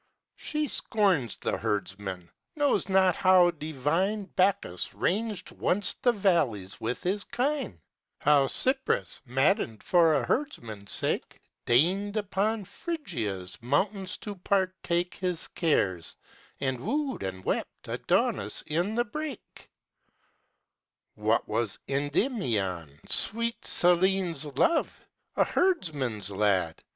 [0.35, 7.23] She scorns the herdsman; knows not how divine Bacchus ranged once the valleys with his
[7.23, 7.79] kine;
[8.19, 16.15] How Cypris, maddened for a herdsman's sake, Deigned upon Phrygia's mountains to partake His cares:
[16.59, 19.69] and wooed, and wept, Adonis in the brake.
[21.13, 25.05] What was Endymion, sweet Selenè's love?
[25.35, 26.81] A herdsman's lad.